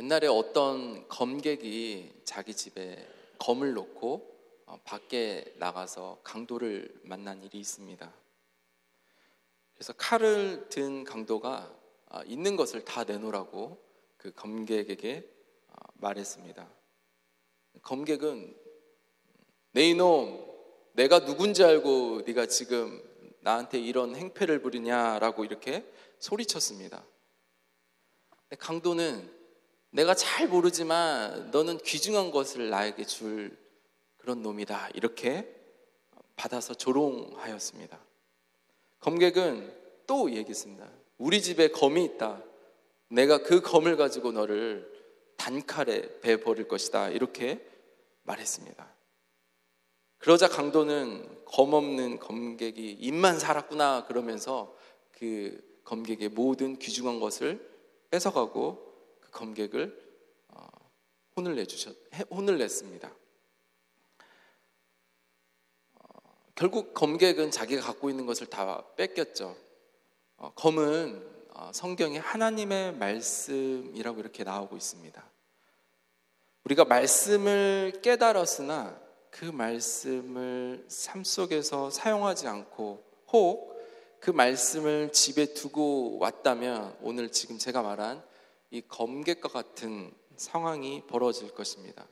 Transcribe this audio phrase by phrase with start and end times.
[0.00, 3.06] 옛날에 어떤 검객이 자기 집에
[3.38, 8.10] 검을 놓고 어, 밖에 나가서 강도를 만난 일이 있습니다.
[9.74, 11.70] 그래서 칼을 든 강도가
[12.08, 13.76] 아, 있는 것을 다 내놓으라고
[14.16, 15.30] 그 검객에게
[15.68, 16.66] 아, 말했습니다.
[17.82, 18.56] 검객은
[19.72, 20.46] 내 이놈,
[20.92, 23.02] 내가 누군지 알고 네가 지금
[23.40, 25.84] 나한테 이런 행패를 부리냐라고 이렇게
[26.18, 27.04] 소리쳤습니다.
[28.58, 29.39] 강도는
[29.90, 33.56] 내가 잘 모르지만 너는 귀중한 것을 나에게 줄
[34.16, 34.90] 그런 놈이다.
[34.94, 35.52] 이렇게
[36.36, 37.98] 받아서 조롱하였습니다.
[39.00, 39.76] 검객은
[40.06, 40.88] 또 얘기했습니다.
[41.18, 42.42] 우리 집에 검이 있다.
[43.08, 44.90] 내가 그 검을 가지고 너를
[45.36, 47.08] 단칼에 배 버릴 것이다.
[47.10, 47.66] 이렇게
[48.22, 48.88] 말했습니다.
[50.18, 54.76] 그러자 강도는 검 없는 검객이 입만 살았구나 그러면서
[55.12, 57.68] 그 검객의 모든 귀중한 것을
[58.10, 58.89] 뺏어가고
[59.30, 60.10] 그 검객을
[60.48, 60.66] 어,
[61.36, 61.96] 혼을 내주셨
[62.30, 63.10] 혼을 냈습니다.
[65.94, 66.08] 어,
[66.54, 69.56] 결국 검객은 자기가 갖고 있는 것을 다 뺏겼죠.
[70.36, 71.40] 어, 검은
[71.72, 75.30] 성경에 하나님의 말씀이라고 이렇게 나오고 있습니다.
[76.64, 78.98] 우리가 말씀을 깨달았으나
[79.30, 83.70] 그 말씀을 삶 속에서 사용하지 않고 혹
[84.20, 88.22] 그 말씀을 집에 두고 왔다면 오늘 지금 제가 말한
[88.70, 92.06] 이 검객과 같은 상황이 벌어질 것입니다.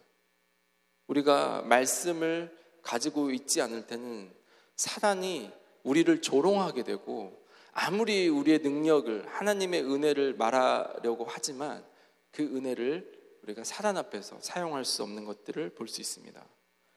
[1.07, 4.33] 우리가 말씀을 가지고 있지 않을 때는
[4.77, 11.85] 사단이 우리를 조롱하게 되고 아무리 우리의 능력을 하나님의 은혜를 말하려고 하지만
[12.31, 16.45] 그 은혜를 우리가 사단 앞에서 사용할 수 없는 것들을 볼 수 있습니다.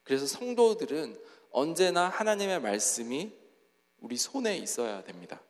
[0.04, 1.18] 그래서 성도들은
[1.52, 3.32] 언제나 하나님의 말씀이
[4.00, 5.42] 우리 손에 있어야 됩니다.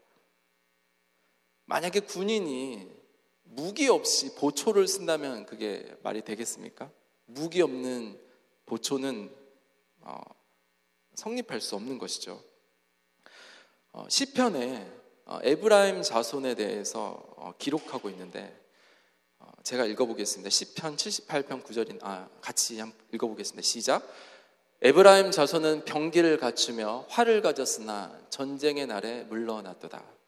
[1.65, 3.00] 만약에 군인이
[3.53, 6.89] 무기 없이 보초를 쓴다면 그게 말이 되겠습니까?
[7.25, 8.17] 무기 없는
[8.65, 9.29] 보초는
[10.01, 10.21] 어,
[11.15, 12.41] 성립할 수 없는 것이죠.
[13.91, 14.89] 어, 시편에
[15.25, 18.57] 어, 에브라임 자손에 대해서 어, 기록하고 있는데
[19.39, 20.49] 어, 제가 읽어보겠습니다.
[20.49, 22.81] 시편 78편 9절인 아 같이
[23.11, 23.61] 읽어보겠습니다.
[23.61, 24.07] 시작.
[24.81, 30.20] 에브라임 자손은 병기를 갖추며 활을 가졌으나 전쟁의 날에 물러났도다.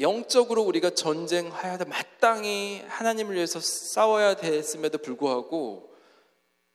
[0.00, 5.92] 영적으로 우리가 전쟁하야 돼 마땅히 하나님을 위해서 싸워야 됐음에도 불구하고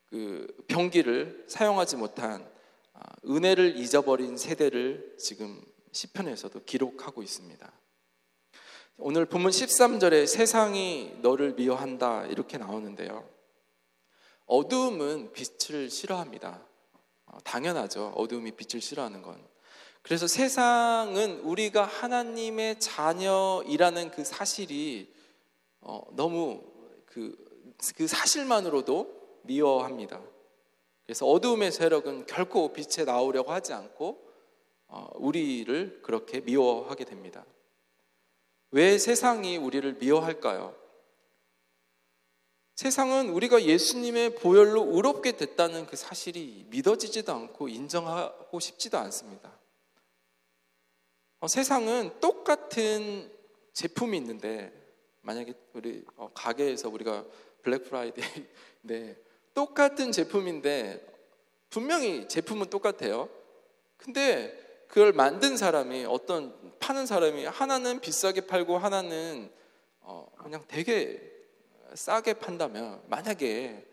[0.07, 2.49] 그 병기를 사용하지 못한
[2.93, 7.71] 아, 은혜를 잊어버린 세대를 지금 시편에서도 기록하고 있습니다.
[8.97, 13.27] 오늘 본문 13절에 세상이 너를 미워한다 이렇게 나오는데요.
[14.47, 16.65] 어두움은 빛을 싫어합니다.
[17.25, 18.13] 어, 당연하죠.
[18.15, 19.45] 어두움이 빛을 싫어하는 건.
[20.07, 25.13] 그래서 세상은 우리가 하나님의 자녀이라는 그 사실이
[25.81, 26.63] 어, 너무
[27.05, 27.35] 그,
[27.93, 30.21] 그 사실만으로도 미워합니다.
[31.05, 34.31] 그래서 어두움의 세력은 결코 빛에 나오려고 하지 않고
[34.87, 37.45] 어, 우리를 그렇게 미워하게 됩니다.
[38.71, 40.73] 왜 세상이 우리를 미워할까요?
[42.75, 49.56] 세상은 우리가 예수님의 보혈로 의롭게 됐다는 그 사실이 믿어지지도 않고 인정하고 싶지도 않습니다.
[51.39, 53.31] 어, 세상은 똑같은
[53.73, 54.71] 제품이 있는데
[55.21, 57.25] 만약에 우리 어, 가게에서 우리가
[57.61, 58.47] 블랙 프라이데이인데
[58.81, 59.17] 네,
[59.53, 61.05] 똑같은 제품인데
[61.69, 63.29] 분명히 제품은 똑같아요.
[63.97, 69.51] 근데 그걸 만든 사람이 어떤 파는 사람이 하나는 비싸게 팔고 하나는
[69.99, 71.21] 어, 그냥 되게
[71.93, 73.85] 싸게 판다면 만약에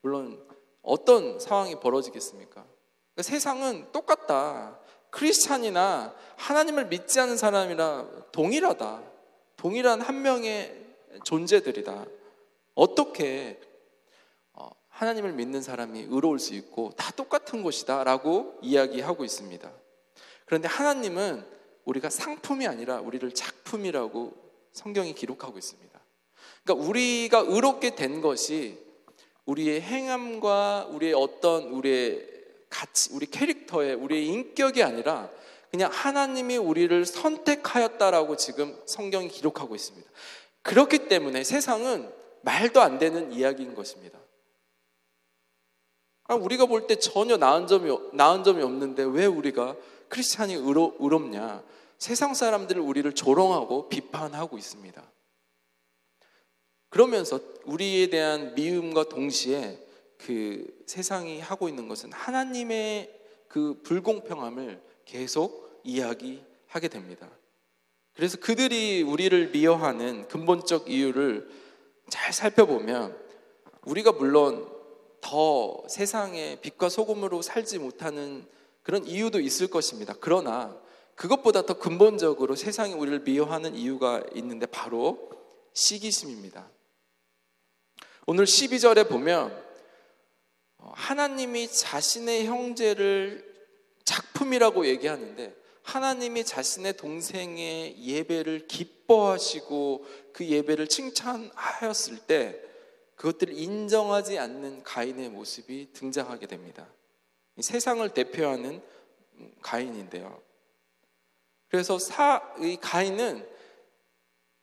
[0.00, 0.44] 물론
[0.82, 2.54] 어떤 상황이 벌어지겠습니까?
[2.54, 4.80] 그러니까 세상은 똑같다.
[5.10, 9.02] 크리스찬이나 하나님을 믿지 않는 사람이나 동일하다.
[9.56, 10.86] 동일한 한 명의
[11.24, 12.06] 존재들이다.
[12.74, 13.60] 어떻게
[14.52, 19.70] 어, 하나님을 믿는 사람이 의로울 수 있고 다 똑같은 것이다 라고 이야기하고 있습니다.
[20.44, 21.44] 그런데 하나님은
[21.84, 24.32] 우리가 상품이 아니라 우리를 작품이라고
[24.72, 25.98] 성경이 기록하고 있습니다.
[26.62, 28.78] 그러니까 우리가 의롭게 된 것이
[29.46, 32.37] 우리의 행함과 우리의 어떤 우리의
[32.70, 35.30] 가치, 우리 캐릭터에 우리의 인격이 아니라
[35.70, 40.08] 그냥 하나님이 우리를 선택하였다라고 지금 성경이 기록하고 있습니다.
[40.62, 42.10] 그렇기 때문에 세상은
[42.42, 44.18] 말도 안 되는 이야기인 것입니다.
[46.24, 49.76] 아, 우리가 볼 때 전혀 나은 점이, 나은 점이 없는데 왜 우리가
[50.08, 51.62] 크리스찬이 의로, 의롭냐?
[51.98, 55.02] 세상 사람들을 우리를 조롱하고 비판하고 있습니다.
[56.90, 59.78] 그러면서 우리에 대한 미움과 동시에
[60.18, 63.14] 그 세상이 하고 있는 것은 하나님의
[63.48, 67.28] 그 불공평함을 계속 이야기하게 됩니다.
[68.14, 71.48] 그래서 그들이 우리를 미워하는 근본적 이유를
[72.10, 73.16] 잘 살펴보면
[73.84, 74.68] 우리가 물론
[75.20, 78.46] 더 세상에 빛과 소금으로 살지 못하는
[78.82, 80.14] 그런 이유도 있을 것입니다.
[80.20, 80.76] 그러나
[81.14, 85.30] 그것보다 더 근본적으로 세상이 우리를 미워하는 이유가 있는데 바로
[85.72, 86.68] 시기심입니다.
[88.26, 89.67] 오늘 12절에 보면
[90.94, 93.48] 하나님이 자신의 형제를
[94.04, 102.60] 작품이라고 얘기하는데 하나님이 자신의 동생의 예배를 기뻐하시고 그 예배를 칭찬하였을 때
[103.16, 106.86] 그것들을 인정하지 않는 가인의 모습이 등장하게 됩니다.
[107.58, 108.82] 세상을 대표하는
[109.60, 110.40] 가인인데요.
[111.68, 113.46] 그래서 사, 이 가인은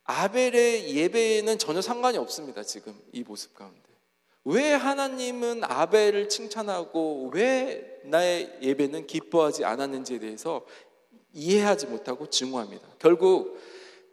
[0.04, 2.63] 아벨의 예배에는 전혀 상관이 없습니다.
[2.63, 3.85] 지금 이 모습 가운데.
[4.46, 10.66] 왜 하나님은 아벨을 칭찬하고 왜 나의 예배는 기뻐하지 않았는지에 대해서
[11.34, 12.88] 이해하지 못하고 증오합니다.
[13.00, 13.60] 결국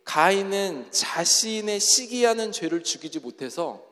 [0.04, 3.84] 가인은 자신의 시기하는 죄를 죽이지 못해서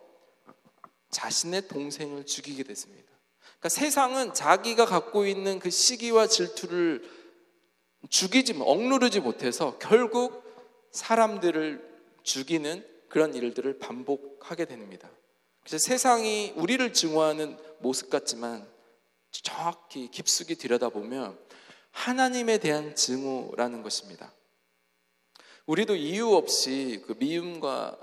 [1.11, 3.11] 자신의 동생을 죽이게 됐습니다.
[3.59, 7.03] 그러니까 세상은 자기가 갖고 있는 그 시기와 질투를
[8.09, 10.43] 죽이지 억누르지 못해서 결국
[10.91, 11.87] 사람들을
[12.23, 15.11] 죽이는 그런 일들을 반복하게 됩니다.
[15.79, 18.67] 세상이 우리를 증오하는 모습 같지만
[19.31, 21.39] 정확히 깊숙이 들여다보면
[21.93, 24.33] 하나님에 대한 증오라는 것입니다.
[25.67, 27.97] 우리도 이유 없이 그 미움과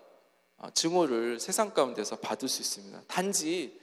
[0.73, 3.03] 증오를 세상 가운데서 받을 수 있습니다.
[3.07, 3.79] 단지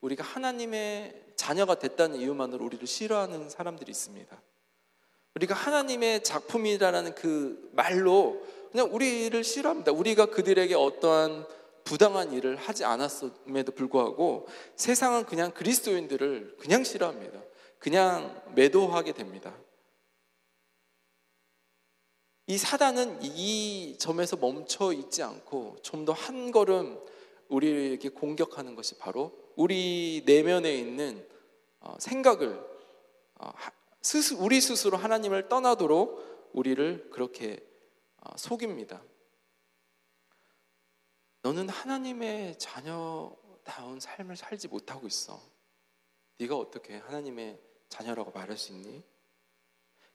[0.00, 4.42] 우리가 하나님의 자녀가 됐다는 이유만으로 우리를 싫어하는 사람들이 있습니다.
[5.34, 8.42] 우리가 하나님의 작품이라는 그 말로
[8.72, 9.92] 그냥 우리를 싫어합니다.
[9.92, 11.46] 우리가 그들에게 어떠한
[11.86, 17.40] 부당한 일을 하지 않았음에도 불구하고 세상은 그냥 그리스도인들을 그냥 싫어합니다.
[17.78, 19.56] 그냥 매도하게 됩니다.
[22.48, 27.00] 이 사단은 이 점에서 멈춰 있지 않고 좀 더 한 걸음
[27.48, 31.24] 우리에게 공격하는 것이 바로 우리 내면에 있는
[31.80, 32.60] 어, 생각을
[33.36, 33.52] 어,
[34.40, 37.64] 우리 스스로 하나님을 떠나도록 우리를 그렇게
[38.20, 39.00] 어, 속입니다.
[41.46, 45.40] 너는 하나님의 자녀다운 삶을 살지 못하고 있어.
[46.38, 47.56] 네가 어떻게 하나님의
[47.88, 49.04] 자녀라고 말할 수 있니?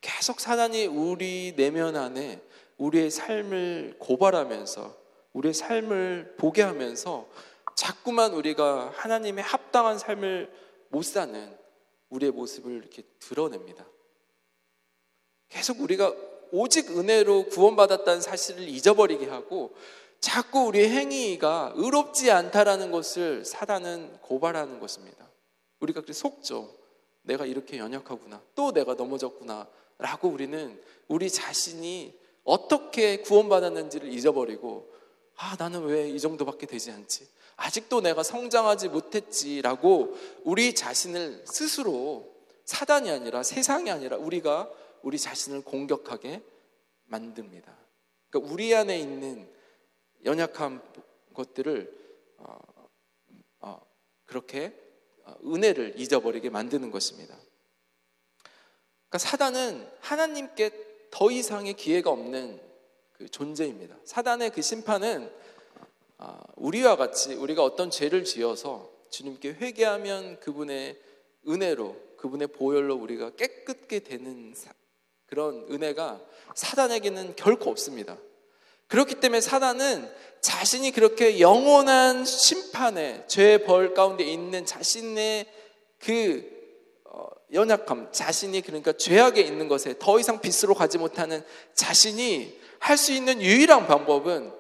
[0.02, 2.42] 계속 사단이 우리 내면 안에
[2.78, 4.98] 우리의 삶을 고발하면서
[5.32, 7.30] 우리의 삶을 보게 하면서
[7.76, 10.54] 자꾸만 우리가 하나님의 합당한 삶을
[10.90, 11.58] 못 사는
[12.10, 13.86] 우리의 모습을 이렇게 드러냅니다.
[15.48, 16.14] 계속 우리가
[16.52, 19.74] 오직 은혜로 구원받았다는 사실을 잊어버리게 하고
[20.22, 25.28] 자꾸 우리의 행위가 의롭지 않다라는 것을 사단은 고발하는 것입니다.
[25.80, 26.74] 우리가 그렇게 속죠.
[27.24, 28.42] 내가 이렇게 연약하구나.
[28.56, 29.68] 또 내가 넘어졌구나.
[29.98, 34.92] 라고 우리는 우리 자신이 어떻게 구원받았는지를 잊어버리고,
[35.38, 37.28] 아, 나는 왜 이 정도밖에 되지 않지?
[37.56, 42.32] 아직도 내가 성장하지 못했지라고 우리 자신을 스스로
[42.66, 44.70] 사단이 아니라 세상이 아니라 우리가
[45.02, 46.42] 우리 자신을 공격하게
[47.06, 47.76] 만듭니다.
[48.30, 49.48] 그러니까 우리 안에 있는
[50.26, 50.82] 연약한
[51.34, 52.02] 것들을
[52.38, 52.58] 어,
[53.60, 53.82] 어,
[54.26, 54.74] 그렇게
[55.24, 57.36] 어, 은혜를 잊어버리게 만드는 것입니다.
[59.10, 62.62] 그러니까 사단은 하나님께 더 이상의 기회가 없는
[63.14, 63.96] 그 존재입니다.
[64.06, 65.32] 사단의 그 심판은
[66.56, 71.02] 우리와 같이 우리가 어떤 죄를 지어서 주님께 회개하면 그분의
[71.48, 74.54] 은혜로 그분의 보혈로 우리가 깨끗게 되는
[75.26, 76.22] 그런 은혜가
[76.56, 78.18] 사단에게는 결코 없습니다.
[78.92, 85.46] 그렇기 때문에 사단은 자신이 그렇게 영원한 심판의 죄의 벌 가운데 있는 자신의
[85.98, 86.46] 그
[87.06, 91.42] 어, 연약함, 자신이 그러니까 죄악에 있는 것에 더 이상 빛으로 가지 못하는
[91.74, 94.52] 자신이 할 수 있는 유일한 방법은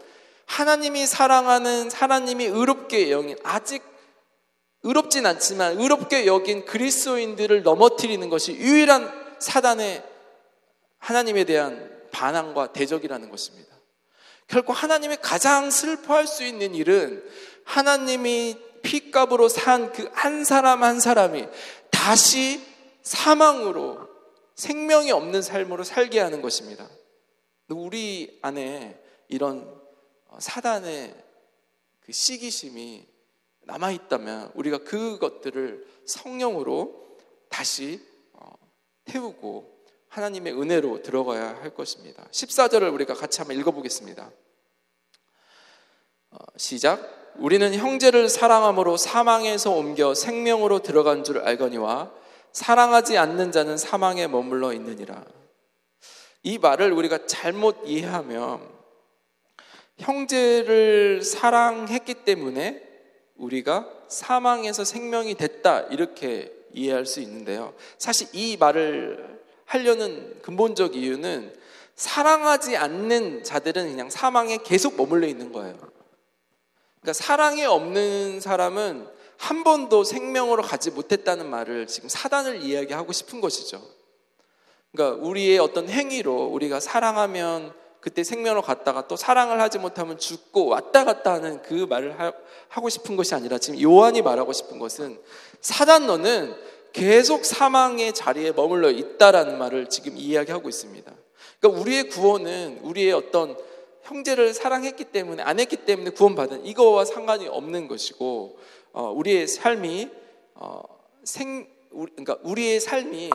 [0.45, 3.83] 하나님이 사랑하는 하나님이 의롭게 여긴 아직
[4.83, 10.03] 의롭진 않지만 의롭게 여긴 그리스도인들을 넘어뜨리는 것이 유일한 사단의
[10.99, 13.70] 하나님에 대한 반항과 대적이라는 것입니다.
[14.51, 17.23] 결국 하나님이 가장 슬퍼할 수 있는 일은
[17.63, 21.47] 하나님이 피값으로 산 그 한 사람 한 사람이
[21.89, 22.61] 다시
[23.01, 24.09] 사망으로
[24.55, 26.89] 생명이 없는 삶으로 살게 하는 것입니다.
[27.69, 29.73] 우리 안에 이런
[30.37, 31.15] 사단의
[32.01, 33.07] 그 시기심이
[33.61, 37.17] 남아 있다면 우리가 그것들을 성령으로
[37.47, 38.51] 다시 어,
[39.05, 39.70] 태우고
[40.11, 42.25] 하나님의 은혜로 들어가야 할 것입니다.
[42.31, 44.29] 14절을 우리가 같이 한번 읽어보겠습니다.
[46.31, 47.33] 어, 시작.
[47.37, 52.11] 우리는 형제를 사랑함으로 사망에서 옮겨 생명으로 들어간 줄 알거니와
[52.51, 55.23] 사랑하지 않는 자는 사망에 머물러 있느니라.
[56.43, 58.67] 이 말을 우리가 잘못 이해하면
[59.97, 62.83] 형제를 사랑했기 때문에
[63.37, 67.73] 우리가 사망에서 생명이 됐다 이렇게 이해할 수 있는데요.
[67.97, 69.40] 사실 이 말을
[69.71, 71.55] 하려는 근본적 이유는
[71.95, 75.77] 사랑하지 않는 자들은 그냥 사망에 계속 머물러 있는 거예요.
[76.99, 83.81] 그러니까 사랑이 없는 사람은 한 번도 생명으로 가지 못했다는 말을 지금 사단을 이야기하고 싶은 것이죠.
[84.91, 91.05] 그러니까 우리의 어떤 행위로 우리가 사랑하면 그때 생명으로 갔다가 또 사랑을 하지 못하면 죽고 왔다
[91.05, 95.17] 갔다 하는 그 말을 하, 고 싶은 것이 아니라 지금 요한이 말하고 싶은 것은
[95.61, 96.55] 사단 너는
[96.93, 101.11] 계속 사망의 자리에 머물러 있다라는 말을 지금 이야기하고 있습니다.
[101.59, 103.57] 그러니까 우리의 구원은 우리의 어떤
[104.03, 108.57] 형제를 사랑했기 때문에 안 했기 때문에 구원받은 이거와 상관이 없는 것이고
[108.93, 110.09] 어, 우리의 삶이
[110.55, 110.81] 어,
[111.23, 113.29] 생 그러니까 우리의 삶이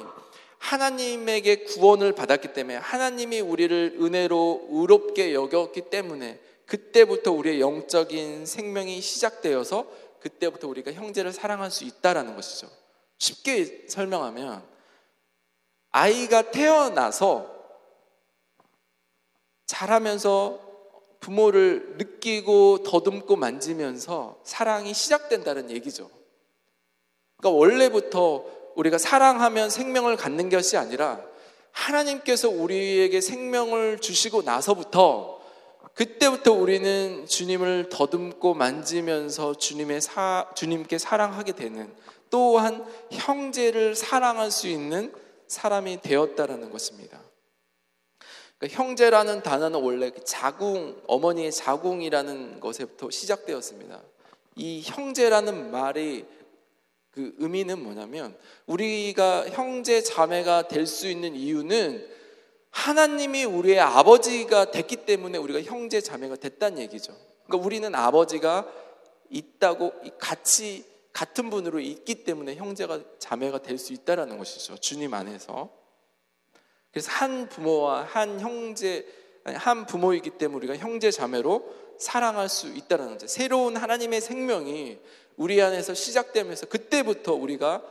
[0.58, 9.86] 하나님에게 구원을 받았기 때문에 하나님이 우리를 은혜로 의롭게 여겼기 때문에 그때부터 우리의 영적인 생명이 시작되어서
[10.20, 12.68] 그때부터 우리가 형제를 사랑할 수 있다라는 것이죠.
[13.18, 14.62] 쉽게 설명하면
[15.90, 17.54] 아이가 태어나서
[19.66, 20.60] 자라면서
[21.20, 26.10] 부모를 느끼고 더듬고 만지면서 사랑이 시작된다는 얘기죠.
[27.36, 28.44] 그러니까 원래부터
[28.76, 31.20] 우리가 사랑하면 생명을 갖는 것이 아니라
[31.72, 35.40] 하나님께서 우리에게 생명을 주시고 나서부터
[35.94, 41.92] 그때부터 우리는 주님을 더듬고 만지면서 주님의 사, 주님께 사랑하게 되는
[42.30, 45.12] 또한 형제를 사랑할 수 있는
[45.46, 47.20] 사람이 되었다라는 것입니다.
[48.58, 54.00] 그러니까 형제라는 단어는 원래 그 자궁, 어머니의 자궁이라는 것에부터 시작되었습니다.
[54.56, 56.24] 이 형제라는 말이
[57.10, 62.06] 그 의미는 뭐냐면 우리가 형제 자매가 될 수 있는 이유는
[62.70, 67.16] 하나님이 우리의 아버지가 됐기 때문에 우리가 형제 자매가 됐다는 얘기죠.
[67.46, 68.70] 그러니까 우리는 아버지가
[69.30, 70.84] 있다고 같이
[71.16, 74.76] 같은 분으로 있기 때문에 형제가 자매가 될 수 있다라는 것이죠.
[74.76, 75.70] 주님 안에서.
[76.90, 79.06] 그래서 한 부모와 한 형제
[79.44, 83.28] 한 부모이기 때문에 우리가 형제 자매로 사랑할 수 있다라는 거죠.
[83.28, 84.98] 새로운 하나님의 생명이
[85.38, 87.82] 우리 안에서 시작되면서 그때부터 우리가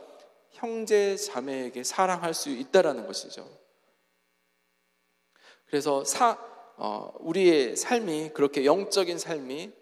[0.52, 3.48] 형제 자매에게 사랑할 수 있다라는 것이죠.
[5.66, 6.38] 그래서 사,
[6.76, 9.72] 어, 우리의 삶이 그렇게 영적인 삶이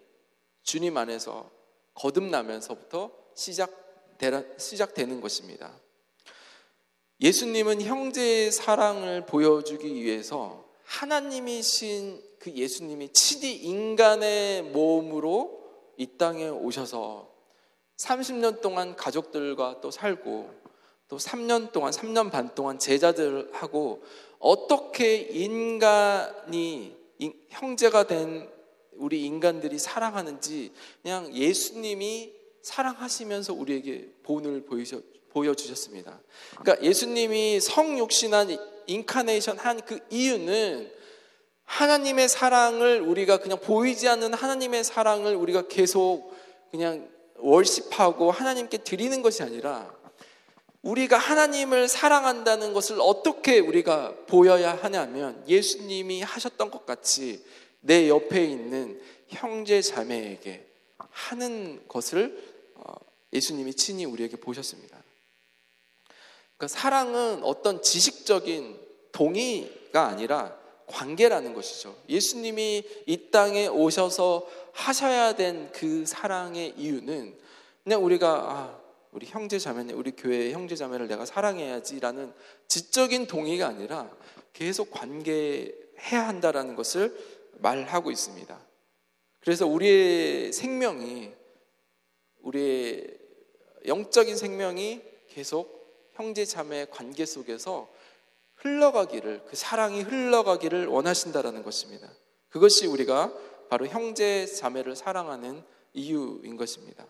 [0.63, 1.51] 주님 안에서
[1.93, 5.71] 거듭나면서부터 시작되라, 시작되 는 것입니다.
[7.21, 15.63] 예수님은 형제의 사랑을 보여주기 위해서 하나님이신 그 예수님이 친히 인간의 몸으로
[15.97, 17.33] 이 땅에 오셔서
[17.97, 20.49] 30년 동안 가족들과 또 살고
[21.07, 24.03] 또 3년 동안 3년 반 동안 제자들하고
[24.39, 26.95] 어떻게 인간이
[27.49, 28.49] 형제가 된
[28.93, 32.33] 우리 인간들이 사랑하는지 그냥 예수님이
[32.65, 34.65] 사랑하시면서 우리에게 본을
[35.29, 36.19] 보여주셨습니다.
[36.59, 38.57] 그러니까 예수님이 성육신한
[38.87, 40.91] 인카네이션 한 그 이유는
[41.65, 46.33] 하나님의 사랑을 우리가 그냥 보이지 않는 하나님의 사랑을 우리가 계속
[46.71, 47.07] 그냥
[47.37, 49.93] 월십하고 하나님께 드리는 것이 아니라
[50.81, 57.43] 우리가 하나님을 사랑한다는 것을 어떻게 우리가 보여야 하냐면 예수님이 하셨던 것 같이
[57.81, 60.67] 내 옆에 있는 형제 자매에게
[61.09, 62.54] 하는 것을 어,
[63.35, 64.97] 예수님이 친히 우리에게 보셨습니다.
[66.57, 68.79] 그러니까 사랑은 어떤 지식적인
[69.11, 71.95] 동의가 아니라 관계라는 것이죠.
[72.09, 77.37] 예수님이 이 땅에 오셔서 하셔야 된 그 사랑의 이유는
[77.83, 82.33] 그냥 우리가 아, 우리 형제 자매네, 우리 교회의 형제 자매를 내가 사랑해야지라는
[82.67, 84.11] 지적인 동의가 아니라
[84.53, 87.15] 계속 관계해야 한다라는 것을
[87.59, 88.59] 말하고 있습니다.
[89.39, 91.31] 그래서 우리의 생명이
[92.41, 93.14] 우리의
[93.87, 95.75] 영적인 생명이 계속
[96.13, 97.89] 형제 자매의 관계 속에서
[98.55, 102.09] 흘러가기를 그 사랑이 흘러가기를 원하신다라는 것입니다.
[102.49, 103.33] 그것이 우리가
[103.69, 105.63] 바로 형제 자매를 사랑하는
[105.93, 107.05] 이유인 것입니다.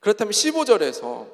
[0.00, 1.28] 그렇다면 15절에서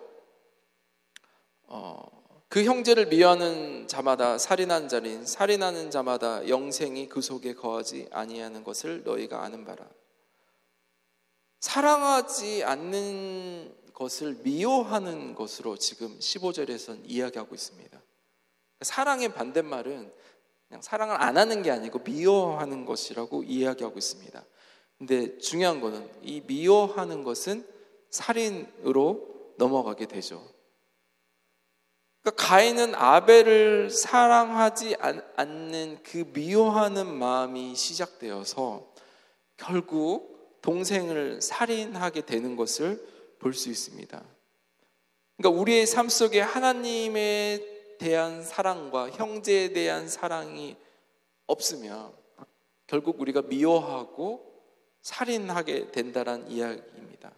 [1.70, 9.02] 어, 그 형제를 미워하는 자마다 살인한 자린 살인하는 자마다 영생이 그 속에 거하지 아니하는 것을
[9.04, 9.86] 너희가 아는 바라.
[11.60, 18.00] 사랑하지 않는 것을 미워하는 것으로 지금 15절에서는 이야기하고 있습니다.
[18.82, 20.12] 사랑의 반대말은
[20.68, 24.44] 그냥 사랑을 안 하는 게 아니고 미워하는 것이라고 이야기하고 있습니다.
[24.98, 27.66] 근데 중요한 거는 이 미워하는 것은
[28.10, 30.48] 살인으로 넘어가게 되죠.
[32.22, 34.96] 그러니까 가인은 아벨을 사랑하지
[35.36, 38.92] 않는 그 미워하는 마음이 시작되어서
[39.56, 44.24] 결국 동생을 살인하게 되는 것을 볼 수 있습니다.
[45.36, 47.64] 그러니까 우리의 삶 속에 하나님에
[47.98, 50.76] 대한 사랑과 형제에 대한 사랑이
[51.46, 52.12] 없으면
[52.86, 54.44] 결국 우리가 미워하고
[55.02, 57.32] 살인하게 된다는 이야기입니다.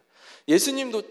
[0.49, 1.02] 예수님도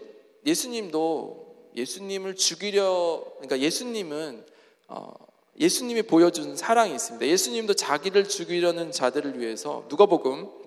[0.46, 4.44] 예수님도 예수님을 죽이려 그러니까 예수님은
[4.88, 5.14] 어,
[5.58, 7.26] 예수님이 보여준 사랑이 있습니다.
[7.26, 10.59] 예수님도 자기를 죽이려는 자들을 위해서 누가복음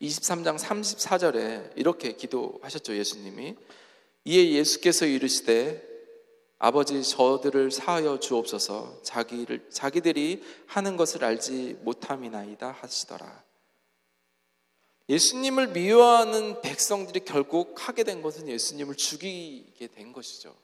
[0.00, 2.96] 23장 34절에 이렇게 기도하셨죠.
[2.96, 3.56] 예수님이
[4.24, 5.86] 이에 예수께서 이르시되
[6.58, 13.44] 아버지 저들을 사하여 주옵소서 자기를 자기들이 하는 것을 알지 못함이나이다 하시더라.
[15.08, 20.54] 예수님을 미워하는 백성들이 결국 하게 된 것은 예수님을 죽이게 된 것이죠.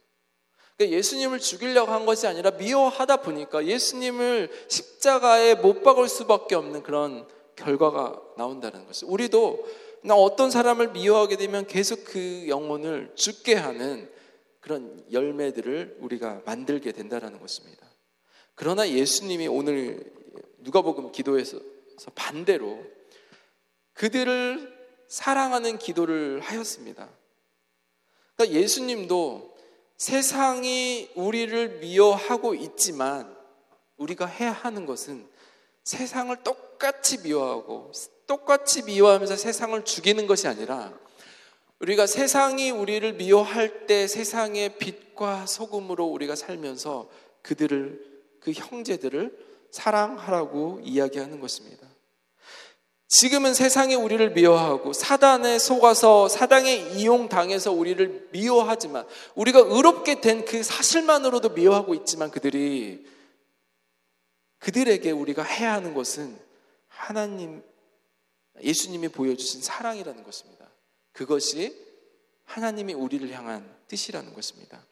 [0.76, 7.26] 그러니까 예수님을 죽이려고 한 것이 아니라 미워하다 보니까 예수님을 십자가에 못 박을 수밖에 없는 그런
[7.56, 9.66] 결과가 나온다는 것이 우리도
[10.02, 14.10] 나 어떤 사람을 미워하게 되면 계속 그 영혼을 죽게 하는
[14.60, 17.86] 그런 열매들을 우리가 만들게 된다는 것입니다.
[18.54, 20.12] 그러나 예수님이 오늘
[20.58, 21.58] 누가복음 기도에서
[22.14, 22.84] 반대로
[23.94, 24.74] 그들을
[25.08, 27.08] 사랑하는 기도를 하였습니다.
[28.36, 29.54] 그러니까 예수님도
[29.96, 33.34] 세상이 우리를 미워하고 있지만
[33.96, 35.28] 우리가 해야 하는 것은
[35.84, 37.92] 세상을 똑 같이 미워하고
[38.26, 40.92] 똑같이 미워하면서 세상을 죽이는 것이 아니라
[41.80, 47.08] 우리가 세상이 우리를 미워할 때 세상의 빛과 소금으로 우리가 살면서
[47.42, 48.00] 그들을
[48.40, 49.36] 그 형제들을
[49.70, 51.86] 사랑하라고 이야기하는 것입니다.
[53.08, 61.50] 지금은 세상이 우리를 미워하고 사단에 속아서 사단에 이용당해서 우리를 미워하지만 우리가 의롭게 된 그 사실만으로도
[61.50, 63.06] 미워하고 있지만 그들이
[64.58, 66.43] 그들에게 우리가 해야 하는 것은
[67.04, 67.62] 하나님
[68.62, 70.66] 예수님이 보여주신 사랑이라는 것입니다.
[71.12, 71.76] 그것이
[72.44, 74.82] 하나님이 우리를 향한 뜻이라는 것입니다.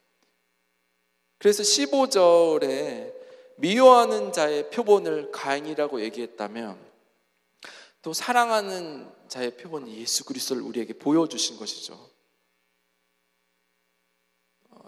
[1.39, 3.15] 그래서 15절에
[3.57, 6.79] 미워하는 자의 표본을 가인이라고 얘기했다면
[8.03, 12.11] 또 사랑하는 자의 표본이 예수 그리스도를 우리에게 보여주신 것이죠.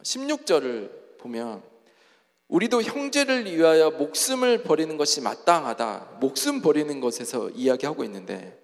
[0.03, 1.74] 16절을 어, 보면
[2.49, 6.19] 우리도 형제를 위하여 목숨을 버리는 것이 마땅하다.
[6.21, 8.61] 목숨 버리는 것에서 이야기하고 있는데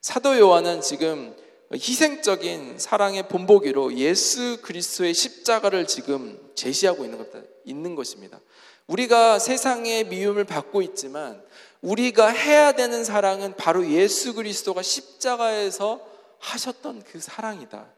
[0.00, 1.34] 사도 요한은 지금
[1.72, 7.26] 희생적인 사랑의 본보기로 예수 그리스도의 십자가를 지금 제시하고 있는 것
[7.64, 8.40] 있는 것입니다.
[8.86, 11.42] 우리가 세상의 미움을 받고 있지만
[11.82, 16.00] 우리가 해야 되는 사랑은 바로 예수 그리스도가 십자가에서
[16.38, 17.92] 하셨던 그 사랑이다.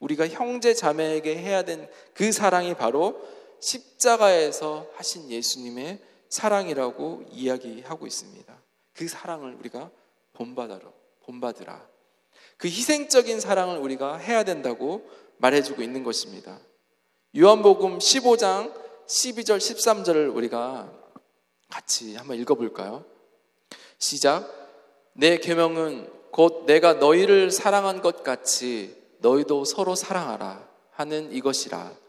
[0.00, 3.20] 우리가 형제 자매에게 해야 된 그 사랑이 바로
[3.64, 5.98] 십자가에서 하신 예수님의
[6.28, 8.54] 사랑이라고 이야기하고 있습니다.
[8.92, 9.90] 그 사랑을 우리가
[10.34, 10.80] 본받으라.
[11.24, 11.88] 본받으라.
[12.58, 16.58] 그 희생적인 사랑을 우리가 해야 된다고 말해주고 있는 것입니다.
[17.36, 18.72] 요한복음 15장
[19.06, 20.92] 12절 13절을 우리가
[21.70, 23.04] 같이 한번 읽어볼까요?
[23.98, 24.46] 시작.
[25.14, 32.03] 내 계명은 곧 내가 너희를 사랑한 것 같이 너희도 서로 사랑하라 하는 이것이라.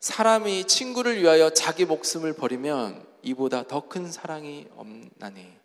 [0.00, 5.58] 사람이 친구를 위하여 자기 목숨을 버리면 이보다 더 큰 사랑이 없나니.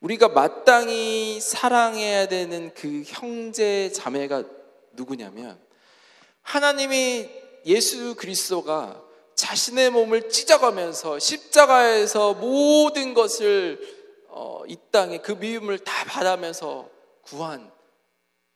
[0.00, 4.44] 우리가 마땅히 사랑해야 되는 그 형제 자매가
[4.92, 5.58] 누구냐면
[6.42, 7.28] 하나님이
[7.66, 9.02] 예수 그리스도가
[9.34, 13.80] 자신의 몸을 찢어가면서 십자가에서 모든 것을
[14.28, 16.88] 어, 이 땅에 그 미움을 다 받으면서
[17.22, 17.70] 구한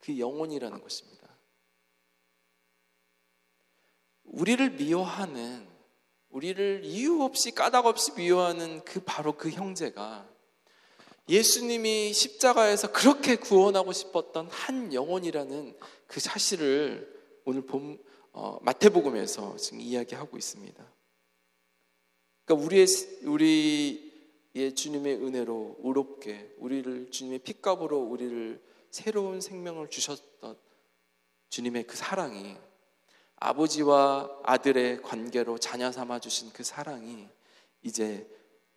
[0.00, 1.21] 그 영혼이라는 것입니다.
[4.32, 5.66] 우리를 미워하는,
[6.30, 10.28] 우리를 이유 없이 까닭 없이 미워하는 그 바로 그 형제가
[11.28, 17.08] 예수님이 십자가에서 그렇게 구원하고 싶었던 한 영혼이라는 그 사실을
[17.44, 20.92] 오늘 본 어, 마태복음에서 지금 이야기하고 있습니다.
[22.44, 22.86] 그러니까 우리의
[23.24, 24.12] 우리
[24.54, 30.58] 예, 주님의 은혜로 의롭게 우리를 주님의 핏값으로 우리를 새로운 생명을 주셨던
[31.50, 32.56] 주님의 그 사랑이
[33.42, 37.28] 아버지와 아들의 관계로 자녀 삼아 주신 그 사랑이
[37.82, 38.26] 이제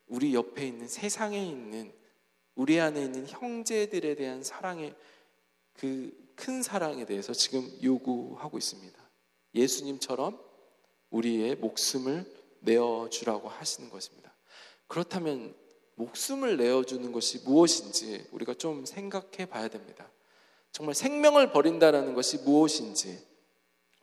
[0.08, 1.94] 우리 옆에 있는 세상에 있는
[2.56, 4.96] 우리 안에 있는 형제들에 대한 사랑의
[5.74, 9.02] 그 큰 사랑에 대해서 지금 요구하고 있습니다.
[9.56, 10.40] 예수님처럼
[11.10, 14.34] 우리의 목숨을 내어 주라고 하시는 것입니다.
[14.88, 15.56] 그렇다면
[15.96, 20.10] 목숨을 내어 주는 것이 무엇인지 우리가 좀 생각해 봐야 됩니다.
[20.72, 23.26] 정말 생명을 버린다라는 것이 무엇인지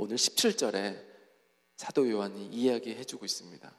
[0.02, 1.00] 오늘 17절에
[1.76, 3.72] 사도 요한이 이야기해 주고 있습니다.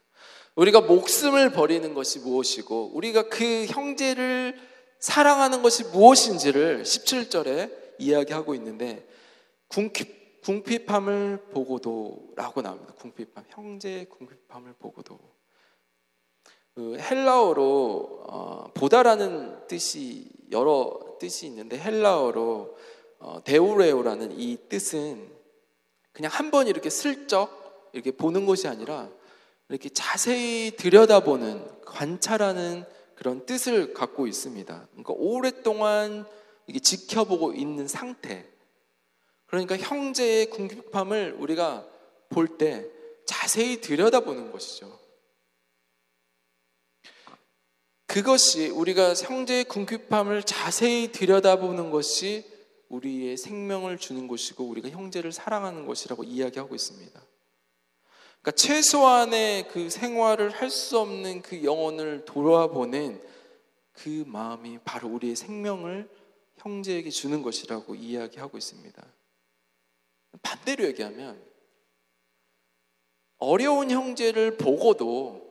[0.56, 4.58] 우리가 목숨을 버리는 것이 무엇이고 우리가 그 형제를
[5.00, 9.06] 사랑하는 것이 무엇인지를 17절에 이야기하고 있는데
[9.68, 12.94] 궁핍, 궁핍함을 보고도 라고 나옵니다.
[12.94, 15.20] 궁핍함, 형제의 궁핍함을 보고도.
[16.74, 22.78] 그 헬라어로 어, 보다라는 뜻이 여러 뜻이 있는데 헬라어로
[23.20, 25.43] 어, 데우레오라는 이 뜻은
[26.14, 29.10] 그냥 한 번 이렇게 슬쩍 이렇게 보는 것이 아니라
[29.70, 34.88] 이렇게 자세히 들여다보는 관찰하는 그런 뜻을 갖고 있습니다.
[34.92, 36.26] 그러니까 오랫동안
[36.68, 38.46] 이게 지켜보고 있는 상태.
[39.48, 41.88] 그러니까 형제의 궁핍함을 우리가
[42.30, 42.86] 볼 때
[43.26, 45.00] 자세히 들여다보는 것이죠.
[48.08, 52.46] 그것이 우리가 형제의 궁핍함을 자세히 들여다보는 것이
[52.94, 57.22] 우리의 생명을 주는 것이고 우리가 형제를 사랑하는 것이라고 이야기하고 있습니다.
[58.42, 63.22] 그러니까 최소한의 그 생활을 할 수 없는 그 영혼을 돌아보는
[63.94, 66.10] 그 마음이 바로 우리의 생명을
[66.58, 69.04] 형제에게 주는 것이라고 이야기하고 있습니다.
[70.42, 71.44] 반대로 얘기하면
[73.38, 75.42] 어려운 형제를 보고도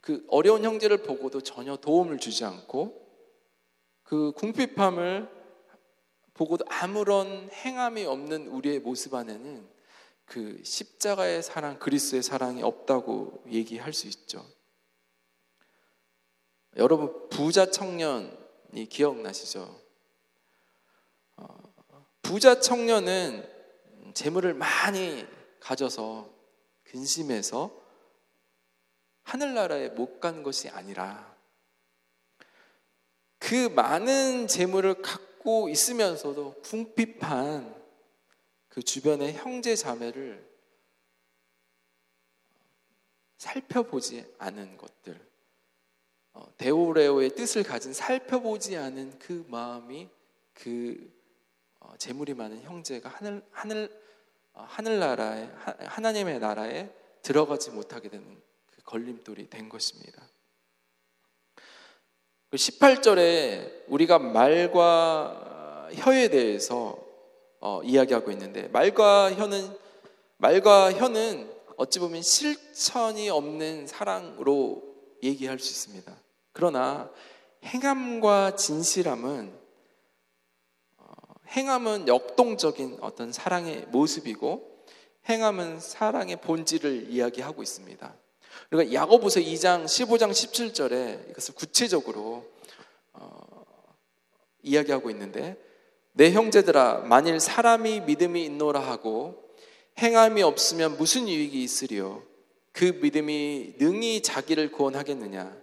[0.00, 3.01] 그 어려운 형제를 보고도 전혀 도움을 주지 않고
[4.12, 5.26] 그 궁핍함을
[6.34, 9.66] 보고도 아무런 행함이 없는 우리의 모습 안에는
[10.26, 14.44] 그 십자가의 사랑, 그리스의 사랑이 없다고 얘기할 수 있죠.
[16.76, 19.80] 여러분 부자 청년이 기억나시죠?
[21.38, 21.74] 어,
[22.20, 23.48] 부자 청년은
[24.12, 25.26] 재물을 많이
[25.58, 26.28] 가져서
[26.84, 27.70] 근심해서
[29.22, 31.31] 하늘나라에 못 간 것이 아니라
[33.42, 37.74] 그 많은 재물을 갖고 있으면서도 궁핍한
[38.68, 40.48] 그 주변의 형제 자매를
[43.38, 45.20] 살펴보지 않은 것들,
[46.34, 50.08] 어, 데오레오의 뜻을 가진 살펴보지 않은 그 마음이
[50.54, 51.12] 그
[51.80, 54.02] 어, 재물이 많은 형제가 하늘 하늘
[54.52, 55.50] 어, 하늘나라에
[55.88, 60.22] 하나님의 나라에 들어가지 못하게 되는 그 걸림돌이 된 것입니다.
[62.56, 66.98] 18절에 우리가 말과 혀에 대해서
[67.60, 69.76] 어, 이야기하고 있는데 말과 혀는
[70.36, 74.82] 말과 혀는 어찌 보면 실천이 없는 사랑으로
[75.22, 76.14] 얘기할 수 있습니다.
[76.52, 77.10] 그러나
[77.64, 79.52] 행함과 진실함은
[80.98, 81.04] 어,
[81.48, 84.84] 행함은 역동적인 어떤 사랑의 모습이고
[85.28, 88.14] 행함은 사랑의 본질을 이야기하고 있습니다.
[88.70, 92.46] 그러니까 야고보서 2장 15장 17절에 이것을 구체적으로
[93.12, 93.64] 어,
[94.62, 95.56] 이야기하고 있는데
[96.12, 99.42] 내 형제들아 만일 사람이 믿음이 있노라 하고
[99.98, 102.22] 행함이 없으면 무슨 유익이 있으리요?
[102.72, 105.54] 그 믿음이 능히 자기를 구원하겠느냐?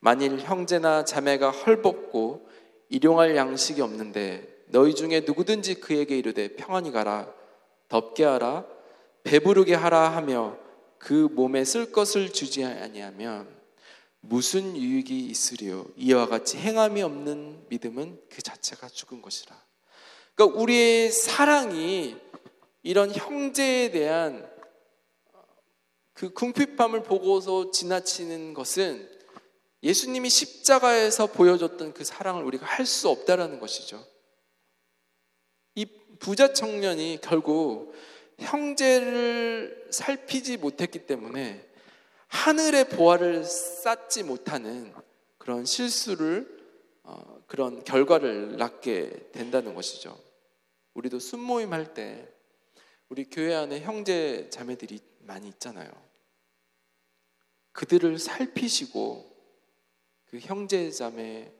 [0.00, 2.48] 만일 형제나 자매가 헐벗고
[2.88, 7.32] 일용할 양식이 없는데 너희 중에 누구든지 그에게 이르되 평안히 가라
[7.88, 8.64] 덥게 하라
[9.24, 10.56] 배부르게 하라 하며
[10.98, 13.54] 그 몸에 쓸 것을 주지 아니하면
[14.20, 19.60] 무슨 유익이 있으리요 이와 같이 행함이 없는 믿음은 그 자체가 죽은 것이라
[20.34, 22.16] 그러니까 우리의 사랑이
[22.82, 24.48] 이런 형제에 대한
[26.12, 29.16] 그 궁핍함을 보고서 지나치는 것은
[29.82, 34.04] 예수님이 십자가에서 보여줬던 그 사랑을 우리가 할 수 없다라는 것이죠.
[35.74, 35.84] 이
[36.18, 37.94] 부자 청년이 결국
[38.38, 41.66] 형제를 살피지 못했기 때문에
[42.28, 44.92] 하늘의 보화를 쌓지 못하는
[45.38, 46.56] 그런 실수를
[47.02, 50.18] 어, 그런 결과를 낳게 된다는 것이죠.
[50.94, 52.28] 우리도 순모임 할 때
[53.08, 55.88] 우리 교회 안에 형제 자매들이 많이 있잖아요.
[57.72, 59.36] 그들을 살피시고
[60.26, 61.52] 그 형제 자매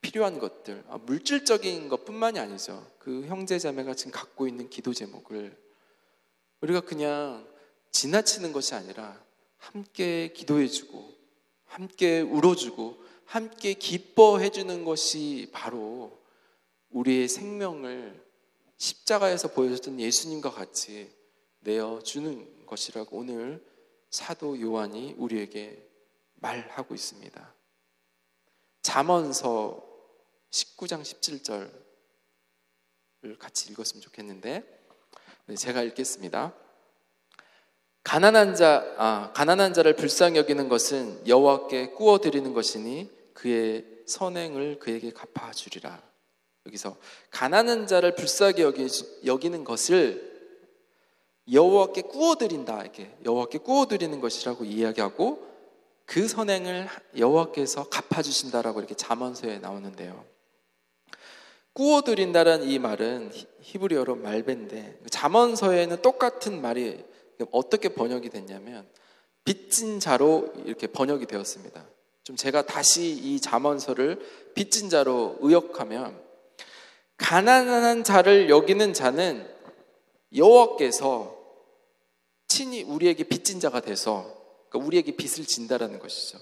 [0.00, 2.88] 필요한 것들, 아, 물질적인 것뿐만이 아니죠.
[2.98, 5.56] 그 형제 자매가 지금 갖고 있는 기도 제목을
[6.60, 7.46] 우리가 그냥
[7.90, 9.22] 지나치는 것이 아니라
[9.58, 11.14] 함께 기도해주고,
[11.66, 16.18] 함께 울어주고, 함께 기뻐해주는 것이 바로
[16.90, 18.24] 우리의 생명을
[18.76, 21.10] 십자가에서 보여줬던 예수님과 같이
[21.60, 23.64] 내어주는 것이라고 오늘
[24.10, 25.82] 사도 요한이 우리에게
[26.36, 27.54] 말하고 있습니다.
[28.82, 29.84] 잠언서
[30.50, 31.72] 19장 17절을
[33.38, 34.75] 같이 읽었으면 좋겠는데 네,
[35.54, 36.52] 제가 읽겠습니다.
[38.02, 45.10] 가난한 자, 아, 가난한 자를 불쌍히 여기는 것은 여호와께 꾸어 드리는 것이니 그의 선행을 그에게
[45.10, 46.02] 갚아 주리라.
[46.66, 46.96] 여기서
[47.30, 48.86] 가난한 자를 불쌍히 여기,
[49.24, 50.36] 여기는 것을
[51.52, 55.46] 여호와께 꾸어 드린다 이렇게 여호와께 꾸어 드리는 것이라고 이야기하고
[56.04, 60.24] 그 선행을 여호와께서 갚아 주신다라고 이렇게 잠언서에 나오는데요.
[61.76, 67.04] 꾸어드린다라는 이 말은 히브리어로 말배인데 잠언서에는 똑같은 말이
[67.50, 68.88] 어떻게 번역이 됐냐면
[69.44, 71.86] 빚진 자로 이렇게 번역이 되었습니다.
[72.24, 74.18] 좀 제가 다시 이 잠언서를
[74.54, 76.18] 빚진 자로 의역하면
[77.18, 79.46] 가난한 자를 여기는 자는
[80.34, 81.36] 여호와께서
[82.48, 84.34] 친히 우리에게 빚진 자가 돼서
[84.70, 86.38] 그러니까 우리에게 빚을 진다라는 것이죠.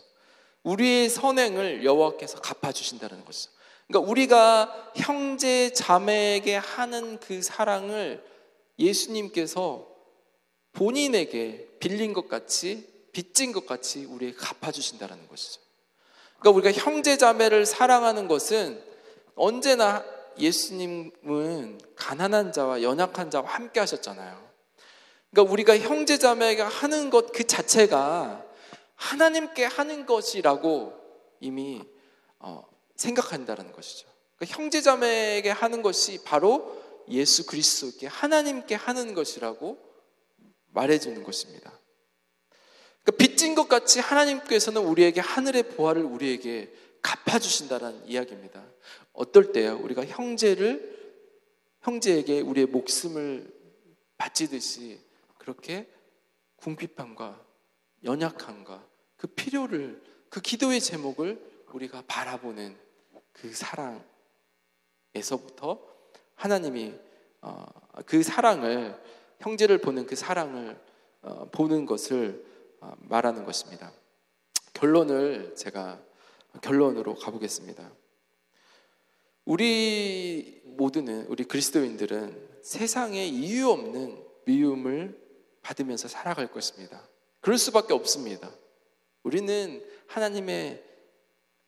[0.63, 3.51] 우리의 선행을 여호와께서 갚아주신다는 것이죠.
[3.95, 8.25] 그러니까 우리가 형제 자매에게 하는 그 사랑을
[8.77, 9.87] 예수님께서
[10.73, 15.61] 본인에게 빌린 것 같이 빚진 것 같이 우리에게 갚아주신다는 것이죠.
[16.41, 18.83] 그러니까 우리가 형제 자매를 사랑하는 것은
[19.37, 20.05] 언제나
[20.39, 24.43] 예수님은 가난한 자와 연약한 자와 함께 하셨잖아요.
[25.31, 28.45] 그러니까 우리가 형제 자매에게 하는 것 그 자체가
[28.97, 30.93] 하나님께 하는 것이라고
[31.39, 31.83] 이미
[32.41, 34.09] 어, 생각한다는 것이죠.
[34.37, 39.79] 그러니까 형제 자매에게 하는 것이 바로 예수 그리스도께 하나님께 하는 것이라고
[40.73, 41.73] 말해주는 것입니다.
[43.03, 48.65] 그러니까 빚진 것 같이 하나님께서는 우리에게 하늘의 보화를 우리에게 갚아주신다는 이야기입니다.
[49.13, 49.79] 어떨 때요?
[49.83, 50.95] 우리가 형제를
[51.83, 53.53] 형제에게 우리의 목숨을
[54.17, 54.99] 바치듯이
[55.39, 55.87] 그렇게
[56.57, 57.45] 궁핍함과
[58.05, 61.39] 연약함과 그 필요를 그 기도의 제목을
[61.73, 62.84] 우리가 바라보는
[63.35, 63.53] 그
[65.13, 65.79] 사랑에서부터
[66.35, 66.95] 하나님이
[67.43, 67.67] 어,
[68.07, 68.99] 그 사랑을
[69.41, 70.81] 형제를 보는 그 사랑을
[71.21, 72.45] 어, 보는 것을
[72.81, 73.93] 어, 말하는 것입니다.
[74.73, 76.01] 결론을 제가
[76.63, 77.93] 결론으로 가보겠습니다.
[79.45, 85.21] 우리 모두는 우리 그리스도인들은 세상에 이유 없는 미움을
[85.61, 87.07] 받으면서 살아갈 것입니다.
[87.41, 88.51] 그럴 수밖에 없습니다.
[89.23, 90.83] 우리는 하나님의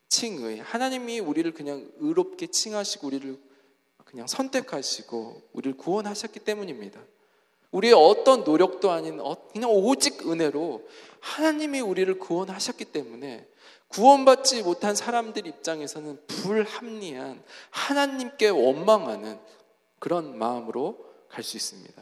[0.09, 3.37] 칭의, 하나님이 우리를 그냥 의롭게 칭하시고 우리를
[4.05, 7.01] 그냥 선택하시고 우리를 구원하셨기 때문입니다.
[7.71, 10.87] 우리의 어떤 노력도 아닌 어, 그냥 오직 은혜로
[11.19, 13.47] 하나님이 우리를 구원하셨기 때문에
[13.89, 19.39] 구원받지 못한 사람들 입장에서는 불합리한 하나님께 원망하는
[19.99, 21.93] 그런 마음으로 갈 수 있습니다.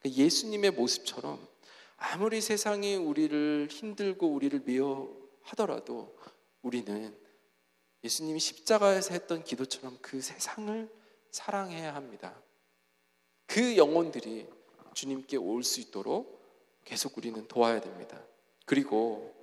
[0.00, 1.38] 그러니까 예수님의 모습처럼
[1.96, 6.14] 아무리 세상이 우리를 힘들고 우리를 미워 하더라도
[6.62, 7.14] 우리는
[8.04, 10.88] 예수님이 십자가에서 했던 기도처럼 그 세상을
[11.30, 12.34] 사랑해야 합니다.
[13.46, 14.48] 그 영혼들이
[14.94, 16.40] 주님께 올 수 있도록
[16.84, 18.20] 계속 우리는 도와야 됩니다.
[18.64, 19.34] 그리고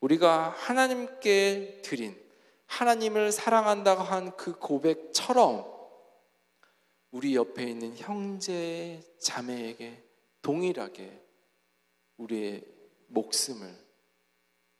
[0.00, 2.20] 우리가 하나님께 드린
[2.66, 5.72] 하나님을 사랑한다고 한 그 고백처럼
[7.12, 10.02] 우리 옆에 있는 형제 자매에게
[10.42, 11.22] 동일하게
[12.16, 12.64] 우리의
[13.08, 13.72] 목숨을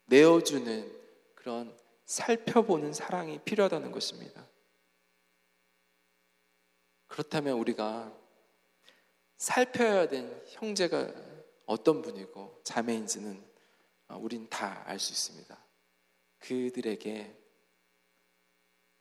[0.06, 0.92] 내어주는
[1.34, 1.72] 그런
[2.06, 4.46] 살펴보는 사랑이 필요하다는 것입니다.
[7.06, 8.12] 그렇다면 우리가
[9.36, 11.12] 살펴야 된 형제가
[11.66, 13.44] 어떤 분이고 자매인지는
[14.08, 15.64] 어, 우린 다 알 수 있습니다.
[16.40, 17.40] 그들에게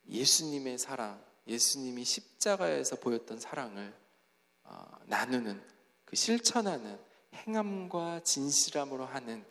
[0.08, 3.94] 예수님의 사랑, 예수님이 십자가에서 보였던 사랑을
[4.64, 5.62] 어, 나누는
[6.06, 7.00] 그 실천하는
[7.34, 9.46] 행함과 진실함으로 하는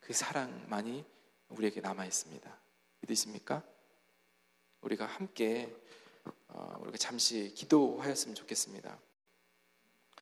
[0.00, 1.04] 그 사랑만이
[1.50, 2.65] 우리에게 남아 있습니다.
[3.00, 3.62] 믿으십니까?
[4.80, 5.74] 우리가 함께
[6.48, 8.98] 어, 우리가 잠시 기도하였으면 좋겠습니다.